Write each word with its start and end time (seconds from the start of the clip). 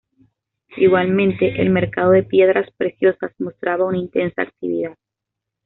Igualmente, 0.77 1.61
el 1.61 1.69
mercado 1.69 2.09
de 2.09 2.23
piedras 2.23 2.67
preciosas 2.75 3.33
mostraba 3.39 3.85
una 3.85 3.99
intensa 3.99 4.41
actividad. 4.41 4.97